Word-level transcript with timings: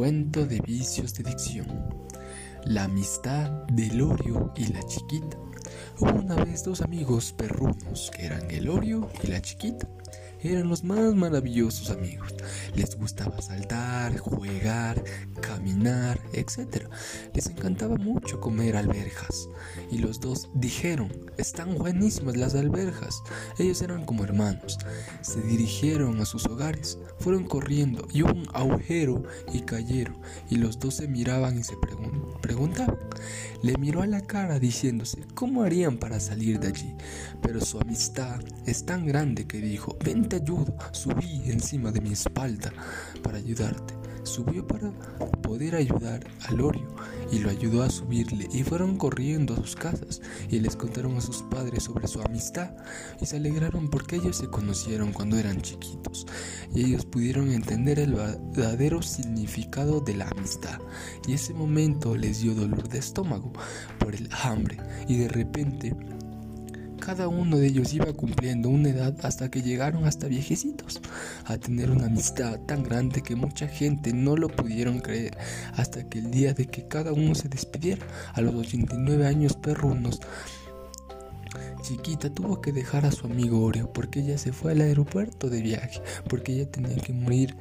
Cuento 0.00 0.46
de 0.46 0.60
vicios 0.60 1.12
de 1.12 1.24
dicción. 1.24 1.66
La 2.64 2.84
amistad 2.84 3.50
de 3.66 3.88
Lorio 3.88 4.50
y 4.56 4.72
la 4.72 4.82
chiquita. 4.84 5.36
Hubo 5.98 6.12
una 6.12 6.36
vez 6.36 6.64
dos 6.64 6.80
amigos 6.80 7.34
perrunos 7.34 8.10
que 8.16 8.24
eran 8.24 8.50
el 8.50 8.64
Lorio 8.64 9.10
y 9.22 9.26
la 9.26 9.42
chiquita 9.42 9.86
eran 10.42 10.68
los 10.68 10.84
más 10.84 11.14
maravillosos 11.14 11.90
amigos. 11.90 12.34
Les 12.74 12.96
gustaba 12.96 13.40
saltar, 13.42 14.16
jugar, 14.18 15.02
caminar, 15.40 16.20
etc. 16.32 16.86
Les 17.34 17.46
encantaba 17.46 17.96
mucho 17.96 18.40
comer 18.40 18.76
alberjas. 18.76 19.48
Y 19.90 19.98
los 19.98 20.20
dos 20.20 20.48
dijeron, 20.54 21.10
están 21.36 21.76
buenísimas 21.76 22.36
las 22.36 22.54
alberjas. 22.54 23.22
Ellos 23.58 23.82
eran 23.82 24.04
como 24.04 24.24
hermanos. 24.24 24.78
Se 25.22 25.40
dirigieron 25.42 26.20
a 26.20 26.24
sus 26.24 26.46
hogares, 26.46 26.98
fueron 27.18 27.44
corriendo 27.44 28.06
y 28.12 28.22
hubo 28.22 28.32
un 28.32 28.48
agujero 28.52 29.22
y 29.52 29.60
cayeron. 29.60 30.18
Y 30.48 30.56
los 30.56 30.78
dos 30.78 30.94
se 30.94 31.08
miraban 31.08 31.58
y 31.58 31.64
se 31.64 31.76
preguntaban. 31.76 32.19
Le 33.62 33.76
miró 33.76 34.02
a 34.02 34.06
la 34.06 34.22
cara 34.22 34.58
diciéndose, 34.58 35.26
¿cómo 35.34 35.62
harían 35.62 35.98
para 35.98 36.18
salir 36.18 36.58
de 36.58 36.68
allí? 36.68 36.94
Pero 37.42 37.60
su 37.60 37.78
amistad 37.78 38.40
es 38.66 38.86
tan 38.86 39.06
grande 39.06 39.46
que 39.46 39.58
dijo, 39.58 39.96
ven 40.04 40.28
te 40.28 40.36
ayudo. 40.36 40.74
Subí 40.92 41.42
encima 41.50 41.92
de 41.92 42.00
mi 42.00 42.12
espalda 42.12 42.72
para 43.22 43.38
ayudarte. 43.38 43.94
Subió 44.22 44.66
para 44.66 44.90
poder 45.42 45.74
ayudar 45.74 46.26
a 46.46 46.52
Lorio 46.52 46.88
y 47.30 47.38
lo 47.38 47.50
ayudó 47.50 47.82
a 47.82 47.90
subirle 47.90 48.48
y 48.52 48.62
fueron 48.62 48.96
corriendo 48.96 49.54
a 49.54 49.56
sus 49.56 49.76
casas 49.76 50.20
y 50.48 50.60
les 50.60 50.76
contaron 50.76 51.16
a 51.16 51.20
sus 51.20 51.42
padres 51.42 51.84
sobre 51.84 52.08
su 52.08 52.20
amistad 52.20 52.70
y 53.20 53.26
se 53.26 53.36
alegraron 53.36 53.88
porque 53.88 54.16
ellos 54.16 54.36
se 54.36 54.48
conocieron 54.48 55.12
cuando 55.12 55.36
eran 55.36 55.60
chiquitos 55.62 56.26
y 56.74 56.84
ellos 56.84 57.04
pudieron 57.04 57.50
entender 57.52 57.98
el 57.98 58.14
verdadero 58.14 59.02
significado 59.02 60.00
de 60.00 60.16
la 60.16 60.28
amistad 60.28 60.80
y 61.26 61.34
ese 61.34 61.54
momento 61.54 62.16
les 62.16 62.40
dio 62.40 62.54
dolor 62.54 62.88
de 62.88 62.98
estómago 62.98 63.52
por 63.98 64.14
el 64.14 64.28
hambre 64.42 64.78
y 65.08 65.18
de 65.18 65.28
repente 65.28 65.94
cada 67.00 67.26
uno 67.26 67.56
de 67.56 67.66
ellos 67.66 67.92
iba 67.94 68.12
cumpliendo 68.12 68.68
una 68.68 68.90
edad 68.90 69.14
hasta 69.22 69.50
que 69.50 69.62
llegaron 69.62 70.04
hasta 70.04 70.28
viejecitos, 70.28 71.00
a 71.46 71.58
tener 71.58 71.90
una 71.90 72.06
amistad 72.06 72.60
tan 72.60 72.82
grande 72.82 73.22
que 73.22 73.34
mucha 73.34 73.66
gente 73.66 74.12
no 74.12 74.36
lo 74.36 74.48
pudieron 74.48 75.00
creer, 75.00 75.36
hasta 75.74 76.08
que 76.08 76.18
el 76.18 76.30
día 76.30 76.54
de 76.54 76.66
que 76.66 76.86
cada 76.86 77.12
uno 77.12 77.34
se 77.34 77.48
despidiera, 77.48 78.06
a 78.34 78.40
los 78.42 78.54
89 78.54 79.26
años 79.26 79.56
perrunos, 79.56 80.20
Chiquita 81.82 82.30
tuvo 82.30 82.60
que 82.60 82.72
dejar 82.72 83.06
a 83.06 83.10
su 83.10 83.26
amigo 83.26 83.64
Oreo 83.64 83.92
porque 83.92 84.20
ella 84.20 84.38
se 84.38 84.52
fue 84.52 84.72
al 84.72 84.82
aeropuerto 84.82 85.48
de 85.48 85.62
viaje, 85.62 86.00
porque 86.28 86.52
ella 86.52 86.70
tenía 86.70 86.96
que 86.96 87.12
morir, 87.12 87.56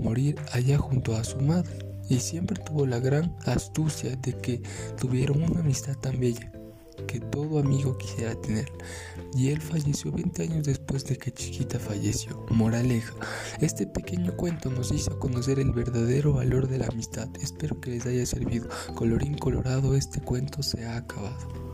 morir 0.00 0.36
allá 0.52 0.78
junto 0.78 1.16
a 1.16 1.24
su 1.24 1.40
madre. 1.40 1.78
Y 2.08 2.20
siempre 2.20 2.62
tuvo 2.62 2.86
la 2.86 3.00
gran 3.00 3.34
astucia 3.46 4.14
de 4.14 4.34
que 4.34 4.62
tuvieron 5.00 5.42
una 5.42 5.60
amistad 5.60 5.96
tan 5.96 6.20
bella 6.20 6.52
que 7.06 7.20
todo 7.20 7.58
amigo 7.58 7.96
quisiera 7.98 8.34
tener. 8.34 8.72
Y 9.34 9.48
él 9.48 9.60
falleció 9.60 10.12
20 10.12 10.42
años 10.42 10.66
después 10.66 11.04
de 11.04 11.16
que 11.16 11.32
Chiquita 11.32 11.78
falleció. 11.78 12.44
Moraleja, 12.50 13.14
este 13.60 13.86
pequeño 13.86 14.36
cuento 14.36 14.70
nos 14.70 14.92
hizo 14.92 15.18
conocer 15.18 15.58
el 15.58 15.72
verdadero 15.72 16.34
valor 16.34 16.68
de 16.68 16.78
la 16.78 16.86
amistad. 16.86 17.28
Espero 17.40 17.80
que 17.80 17.90
les 17.90 18.06
haya 18.06 18.24
servido. 18.26 18.68
Colorín 18.94 19.36
colorado, 19.36 19.94
este 19.94 20.20
cuento 20.20 20.62
se 20.62 20.84
ha 20.86 20.96
acabado. 20.96 21.65